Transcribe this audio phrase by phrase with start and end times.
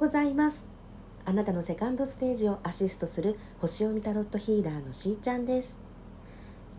[0.00, 0.66] ございます。
[1.26, 5.78] あなたのセカンドステージをアシストする星読みタロットヒーラーのしーちゃんです。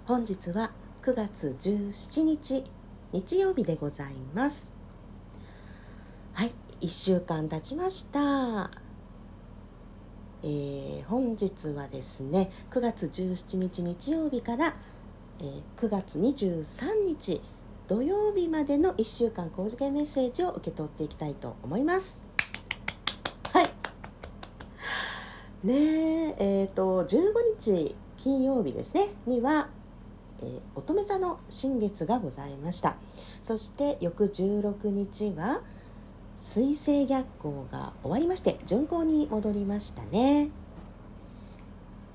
[0.06, 0.72] 本日は
[1.04, 2.64] 9月17日
[3.12, 4.68] 日曜日でございます。
[6.34, 8.72] はい1週間経ちました。
[10.42, 14.74] えー、本日はですね9月17日日曜日から、
[15.40, 17.40] えー、9月23日
[17.88, 22.20] 土曜日までの1週間工事系メッセージを受け取っていきたいと思います
[23.54, 23.68] はい
[25.64, 29.10] ねええーと、15日金曜日ですね。
[29.28, 29.70] には、
[30.42, 32.96] えー、乙女座の新月がございました。
[33.44, 35.62] そして翌16日は
[36.36, 40.50] 水星逆行が終わりまして巡行に戻りましたね。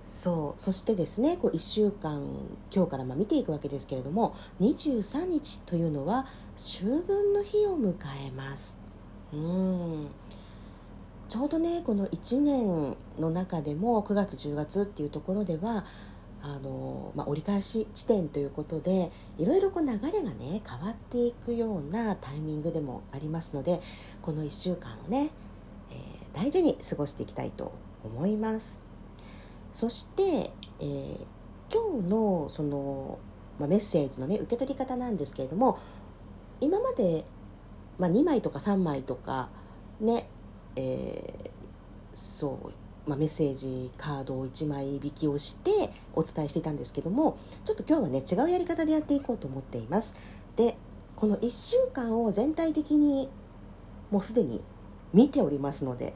[0.08, 0.60] そう。
[0.60, 2.28] そしてですねこう1週間
[2.75, 7.94] 今日からま見ていくわけですけれども23日というのは秋分の日を迎
[8.27, 8.77] えます。
[9.33, 10.08] うん。
[11.28, 15.84] ちょうどねこの1年の中でも9月10月っていうところでは
[16.41, 23.80] あの、まあ、折り返し地点ということでいろいろこう流れがね変わっていくようなタイミングでもありますので
[24.22, 25.30] この1週間をね、
[25.91, 27.72] えー、大事に過ごしていきたいと
[28.04, 28.78] 思います。
[29.72, 31.16] そして、えー、
[31.70, 33.19] 今日のその、
[33.58, 35.78] まあ、メッセージのね受け取り方なんですけれども
[36.60, 37.27] 今まで、
[37.98, 39.50] まあ、2枚とか3枚とか
[40.00, 40.28] ね、
[40.77, 41.50] えー、
[42.14, 42.72] そう
[43.06, 45.70] まあ、メッセージカードを1枚引きをして
[46.14, 50.14] お伝えしていたんですけどもちょっと今日はね違うやり方でやっていこうと思っています。
[50.56, 50.77] で
[51.14, 53.30] この1週間を全体的に
[54.10, 54.62] もうすでに
[55.14, 56.14] 見ておりますので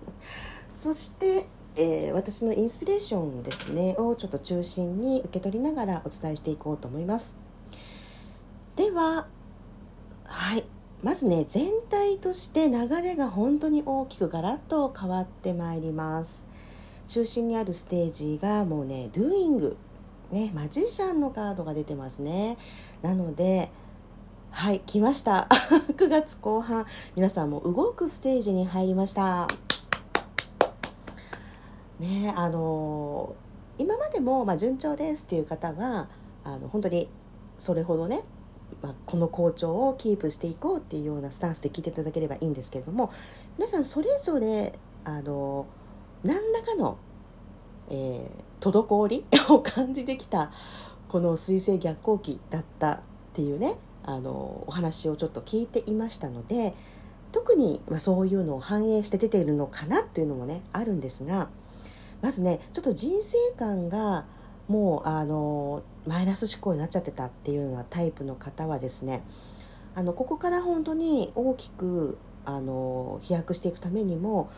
[0.72, 7.36] そして、えー、私のインスピレーションですねをちょっと中心に受け取りながらお伝えしていこうと思います。
[8.76, 9.28] では
[10.24, 10.73] はい。
[11.04, 16.46] まずね全体として流れが本当に大きくガラッと変わってまいります。
[17.06, 19.76] 中心にあるステージがもうね Doing
[20.32, 22.56] ねマジシャンのカードが出てますね。
[23.02, 23.70] なので
[24.50, 25.46] はい来ました。
[25.94, 26.86] 9月後半。
[27.16, 29.46] 皆さんも動くステージに入りました。
[32.00, 33.34] ねあの
[33.76, 36.08] 今までも、まあ、順調ですっていう方は
[36.44, 37.10] あの本当に
[37.58, 38.24] それほどね
[38.82, 43.12] まあ、この好調をキープしていこうっていうようなスタンスで聞いていただければいいんですけれども
[43.58, 44.72] 皆さんそれぞれ
[45.04, 45.66] あの
[46.22, 46.98] 何らかの、
[47.90, 50.50] えー、滞り を感じてきた
[51.08, 53.00] この水星逆行期だったっ
[53.34, 56.74] ていうねあのお話をちょっと聞いていましたので
[57.32, 61.48] 特に、まあ、そういうのを反映して出ているのかなっていうのもねあるんですが
[62.22, 64.24] まずねちょっと人生観が
[64.68, 69.22] もうあのマイナス思考になっちゃってたっていうようなタイプの方はですね
[69.94, 74.50] あのここから本当に大きくあの飛躍していくためにも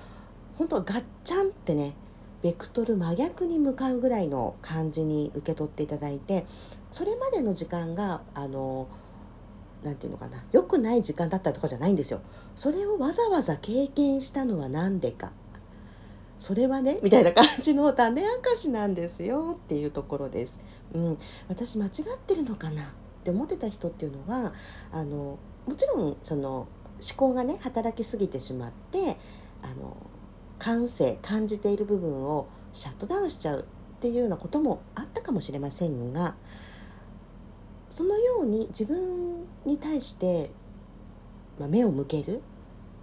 [0.56, 1.94] 本当ガッチャンってね
[2.42, 6.46] ベクトル真逆に向かうぐらいの感じに受け取っていただいて
[6.90, 8.88] それまでの時間があの
[9.82, 12.20] なて言うのかな良くない時間だったとかじゃないんですよ。
[12.54, 15.32] それをわざわざ経験したのは何でか。
[16.38, 20.58] それはねみたいな感じの種明かしなんですよ っていうところです。
[20.94, 22.82] うん、私間違ってるのかな？
[22.82, 22.86] っ
[23.24, 24.52] て思ってた人っていうのは
[24.92, 26.68] あのもちろんその思
[27.16, 29.16] 考がね働きすぎてしまって
[29.62, 29.96] あの
[30.58, 33.60] 感性感じている部分をシャットダウンしちゃう
[33.96, 36.36] っていうようなこともあったかもしれませんが
[37.90, 40.50] そのように自分に対して、
[41.58, 42.42] まあ、目を向ける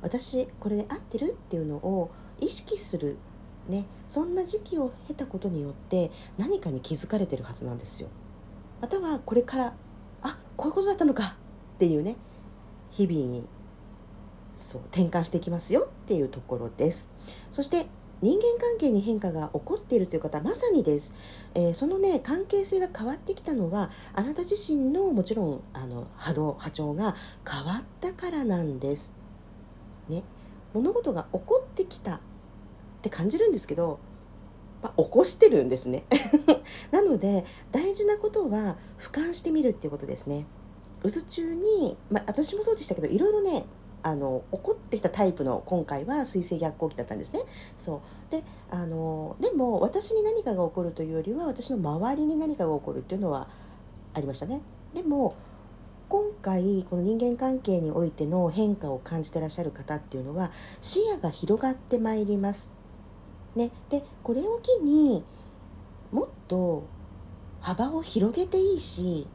[0.01, 2.11] 私これで合ってるっていうのを
[2.43, 3.17] 意識する
[3.69, 8.09] ねそんな時期を経たことによって何かに気づかれてるはずなんですよ。
[8.81, 9.73] またはこれから
[10.21, 11.37] あこういうことだったのか
[11.75, 12.17] っていうね
[12.91, 13.47] 日々に
[14.55, 17.09] そう転換していきますよっていうところです。
[17.51, 17.87] そして
[18.21, 21.13] 人間関係に変化が起こっているという方まさにです、
[21.55, 27.15] えー、そのね関係性が変わってきたのはあなた自身のもちろんあの波動波長が
[27.49, 29.13] 変わったからなんです。
[30.09, 30.23] ね。
[30.73, 32.19] 物事が起こってきた
[33.03, 33.99] って感じるんですけど、
[34.81, 36.05] まあ、起こしてるんですね。
[36.91, 40.45] なので大事なことは俯瞰してみるっていうことですね。
[41.03, 43.65] 渦中に、まあ、私もそうでしたけどいろいろね
[44.03, 47.41] あの起こってきたタイプの今回は水星逆行期だったんですね。
[47.75, 47.99] そう。
[48.31, 53.49] であのでも私に何かが起こるというよりは私の周りに何かが起こるっていうのは
[54.13, 54.61] ありましたね。
[54.93, 55.35] でも
[56.07, 62.82] 今回この人間関係においての変化を感じてらっしゃる方っていうのは視野が広がってまいります。
[63.55, 65.23] ね、でこれを機に
[66.11, 66.87] もっと
[67.61, 69.27] 幅を広げていいし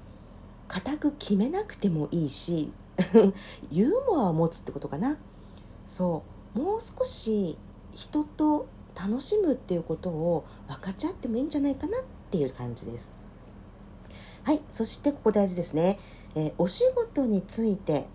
[0.66, 2.72] 固く決めなくてもいいし
[3.70, 5.18] ユーモアを持つってことかな。
[5.86, 6.22] そ
[6.54, 6.58] う。
[6.58, 7.56] もう少し
[7.94, 13.12] 人と楽しむっていうことを分かち合ってもいいんじゃないかなっていう感じです。
[14.42, 14.60] はい。
[14.68, 16.00] そしてここ大事ですね、
[16.34, 18.08] えー、お仕事について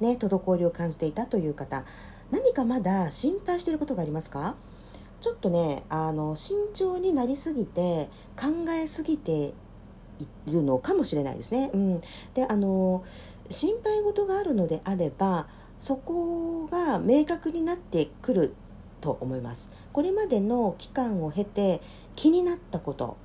[0.00, 1.84] ね滞りを感じていたという方
[2.30, 4.54] 何かまだ心配していることがありますか？
[5.22, 9.54] ちょっとねあの慎重になりすぎて考えすぎて
[10.46, 11.70] いるのかもしれないですね。
[11.72, 12.00] うん、
[12.34, 13.04] であの
[13.48, 15.46] 心配事があるのであれば
[15.78, 18.54] そこが明確になってくる
[19.00, 19.72] と思います。
[19.92, 21.80] これまでの期間を経て
[22.16, 23.16] 気になったこと、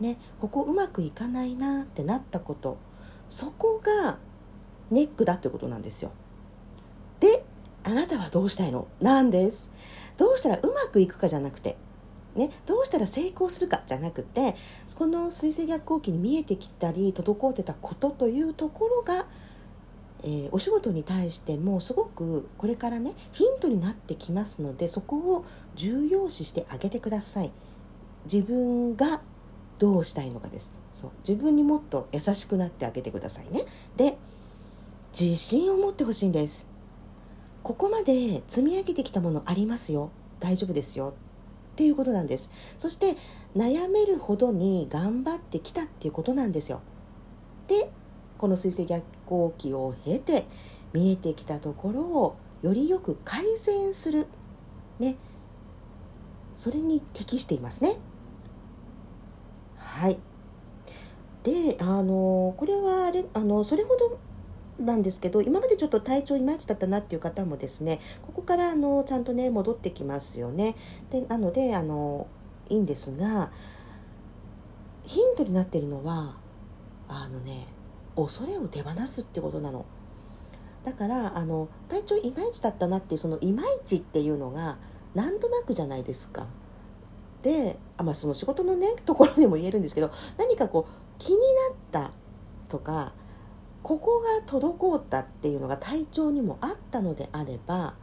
[0.00, 2.78] ね、ここうまくいかないなってなったこと
[3.28, 4.18] そこが
[4.90, 6.10] ネックだってことなんですよ。
[7.20, 7.44] で
[7.84, 8.88] あなたはどうしたいの？
[9.00, 9.70] なんです。
[10.18, 11.78] どうしたらうまくいくかじゃなくて、
[12.36, 14.54] ね、どうしたら成功するかじゃなくて
[14.96, 19.26] この水星逆行期に見えてきたり滞ってたことというところが、
[20.22, 25.44] えー、お仕事に対してもすごくこれからねヒントになってきますのでそこを
[25.74, 27.52] 重要視してあげてください。
[28.30, 29.22] 自分が
[29.78, 30.72] どうしたいのかです。
[30.92, 31.10] そう。
[31.26, 33.64] 自分にもっと優しくなってあげてくださいね。
[33.96, 34.18] で
[35.18, 36.77] 自信を持ってほしいんです。
[37.68, 40.10] ここまで積み上げてきたものありますよ。
[40.40, 41.12] 大丈夫ですよ。
[41.72, 42.50] っていうことなんです。
[42.78, 43.14] そして
[43.54, 46.80] 悩めるほどに頑張ってきたっていうことなんですよ。
[47.66, 47.92] で
[48.38, 50.46] この水星逆行期を経て
[50.94, 54.28] 見えてきたところをよりよく改善する。
[54.98, 55.16] ね。
[56.56, 57.98] それに適していますね。
[59.76, 60.18] はい。
[61.42, 64.18] であのこれはあれあのそれほど
[64.78, 70.76] なんですけど今までちょっと体調いまいちだったなっていう方もですねここからあのちゃんとね戻ってきますよね。
[71.10, 72.28] でなのであの
[72.68, 73.50] いいんですが
[75.04, 76.36] ヒントになっているのは
[77.08, 77.66] あのね
[78.14, 79.84] 恐れを手放すってことなの。
[80.84, 84.78] だからあの体調いまいちだったなっていうそのいまいちっていうのが
[85.14, 86.46] なんとなくじゃないですか。
[87.42, 91.44] であ、まあ、その仕事のねところでも言えるんですけど何かこう気にな
[92.04, 92.10] った
[92.68, 93.12] とか
[93.88, 97.94] ここが滞ったっていうのが体調にもあったのであれば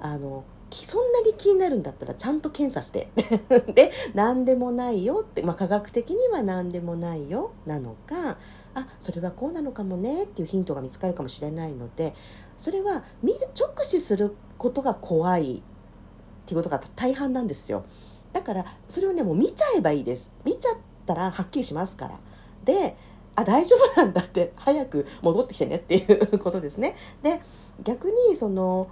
[0.00, 0.42] あの
[0.72, 3.08] そんなに気になるんだったらちゃんと検査して。
[3.72, 8.36] で何でもないよって、まあ、科学的には何でもないよなのか
[8.74, 12.14] あそれはこうなのかもねっていうヒントが見つかるかもしれないので
[12.58, 15.62] それは見直視することが怖いっ
[16.46, 17.84] ていうことが大半なんですよ。
[18.32, 20.32] だからそれをねもう見ちゃえばいいです。
[20.44, 22.18] 見ちゃったらはっきりしますから。
[22.64, 22.96] で
[23.34, 26.94] あ大丈夫なんだって 早く戻ってきてねっていうことですね。
[27.22, 27.40] で
[27.82, 28.88] 逆にその、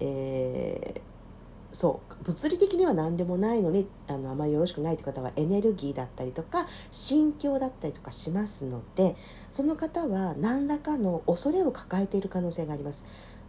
[0.00, 9.16] えー、そう物理的には何でもないのにあのあまりよろしくないという方はエネルギーだったりとか心境だったりとかしますので
[9.50, 13.04] その方は何らかの恐れを抱えている可能性があります。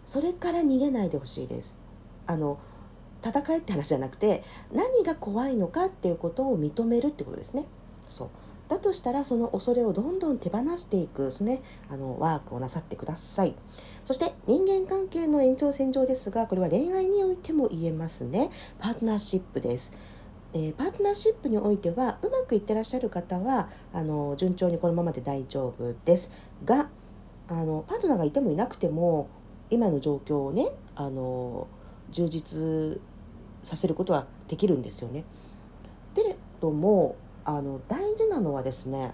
[0.06, 1.77] それから逃げないでほしいです。
[2.27, 2.59] あの
[3.24, 7.65] 戦いって話じゃなくて何が怖いのかっていうことを認めるってことですね。
[8.07, 8.30] そう
[8.67, 13.56] だとしたらその恐れをどんどん手放していくその、ね、あのワークをなさってください。
[14.03, 18.51] そして人間関係の延長線上ですがこれは恋愛においても言えますね。
[18.79, 19.93] パートナーシップです。
[20.53, 26.31] えー、パートナーシップにおいてはうまくいってらっしゃる方はあの順調にこのままで大丈夫です。
[26.63, 26.89] が
[27.48, 29.27] あのパートナーがいてもいなくても
[29.69, 31.67] 今の状況をねあの
[32.10, 33.00] 充実
[33.63, 35.25] させることはできるんですよね。
[36.15, 39.13] けれどもあの大事なのはですね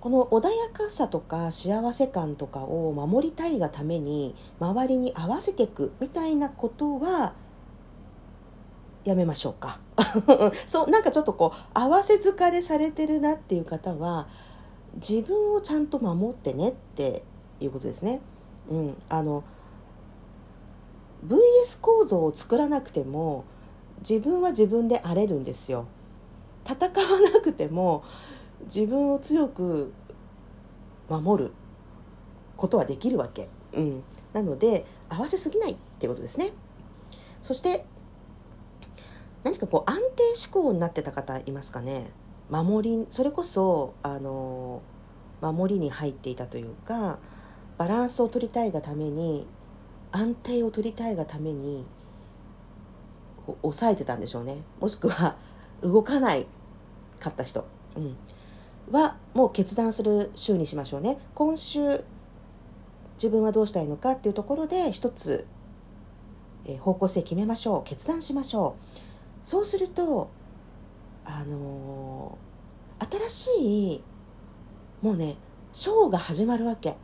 [0.00, 7.34] この穏やかさとか幸せ感とかを守りたいがために周りに合わせていくみたいなことは
[9.04, 9.78] やめましょうか
[10.66, 14.26] そうなんかちょっとこう合わせ疲れされてるなっていう方は
[14.96, 17.22] 自分をちゃんと守ってねって
[17.60, 18.20] いうことですね。
[18.70, 19.44] うん、あの
[21.26, 23.44] VS 構造を作らなくても
[24.00, 25.86] 自分は自分で荒れるんですよ
[26.66, 26.76] 戦
[27.12, 28.04] わなくても
[28.64, 29.92] 自分を強く
[31.08, 31.52] 守る
[32.56, 34.02] ことはできるわけ、うん、
[34.32, 36.52] なので合わせすぎないっていうことですね。
[37.40, 37.84] そして
[39.42, 42.10] 何かこう安定志向になってた方いますかね。
[42.50, 44.82] 守りそれこそあの
[45.40, 47.18] 守りに入っていたというか
[47.78, 49.46] バランスを取りたいがために
[50.12, 51.84] 安定を取りたいがために
[53.44, 54.62] こう抑えてたんでしょうね。
[54.80, 55.36] もしくは
[55.82, 56.46] 動かない
[57.18, 58.16] かった人、うん、
[58.90, 61.18] はもう決断する週にしましょうね。
[61.34, 62.04] 今週
[63.14, 65.46] 自分はどうしたいのかっていうところで一つ、
[66.64, 67.84] え、方向性決めましょう。
[67.84, 68.82] 決断しましょう。
[69.44, 70.30] そうすると
[71.24, 74.02] あのー、新しい
[75.02, 75.36] もうね
[75.72, 76.96] ショーが始まるわけ。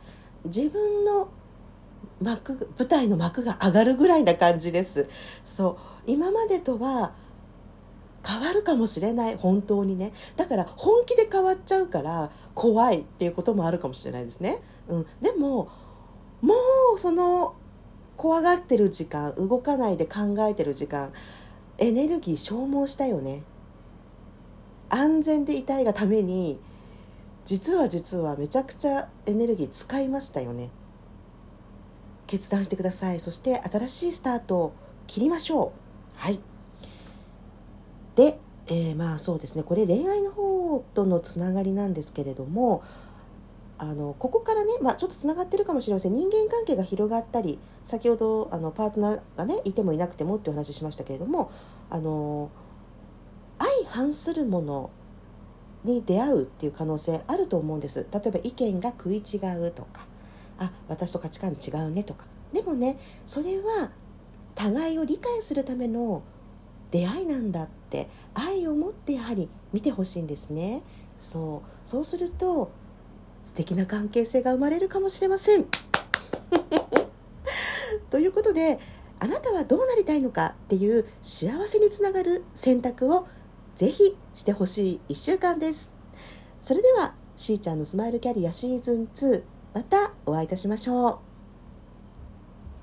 [0.45, 1.29] 自分の
[2.21, 5.09] 幕舞台の幕が上がるぐらいな感じです。
[5.43, 5.77] そう。
[6.05, 7.13] 今までとは
[8.25, 10.11] 変わるかもしれない本当にね。
[10.35, 15.69] だから本気で変わっちゃうから怖いっていうこともあるかもしれないですね、うん、でも
[16.41, 16.53] も
[16.95, 17.55] うその
[18.17, 21.13] 怖がってる時間動かないで考えてる時間
[21.77, 23.43] エネルギー消耗したよね。
[24.89, 26.59] 安全でいたいがために
[27.45, 30.69] 実は実はめちゃくちゃエネルギー使いましたよね。
[32.27, 33.19] 決断してください。
[33.19, 34.73] そして新しいスタートを
[35.07, 35.79] 切りましょう。
[36.15, 36.39] はい。
[38.19, 39.63] で、えー、まあそうですね。
[39.63, 42.83] これ恋愛の方とのつながりなんですけれども
[43.77, 46.13] あのここからね、まあ、ちょっとつながってるかもしれません。
[46.13, 51.49] 人間関係が広がったり先ほどあのパートナーがねいてもいなくてもっていう話しましたけれども
[51.89, 52.51] あの
[53.57, 54.89] 相反するもの
[55.85, 58.05] に出会うっていう可能性あると思うんです。
[58.11, 60.05] 例えば意見が食い違うとか
[60.57, 62.25] あ私と価値観違うねとか。
[62.51, 63.91] でもねそれは
[64.55, 66.21] 互いを理解するための
[66.91, 70.83] 出会いなんだって愛を持ってやはり見てほしいんですね。
[71.17, 72.71] そうそうすると
[73.43, 75.65] 素敵な関係性が生まれるかもしれません。
[78.11, 78.79] ということで
[79.19, 83.27] あなたはどうなりたいのかっていう幸せにつながる選択を
[83.75, 85.91] ぜひしてほしい1週間です。
[86.61, 89.43] それではしーちゃんのスマイルキャリアシーズン2
[89.73, 91.28] またお会いいたしましょう。